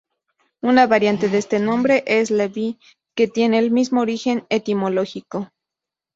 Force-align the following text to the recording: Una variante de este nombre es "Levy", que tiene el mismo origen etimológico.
Una 0.63 0.87
variante 0.87 1.29
de 1.29 1.37
este 1.37 1.59
nombre 1.59 2.03
es 2.07 2.31
"Levy", 2.31 2.79
que 3.15 3.27
tiene 3.27 3.59
el 3.59 3.69
mismo 3.69 4.01
origen 4.01 4.47
etimológico. 4.49 5.51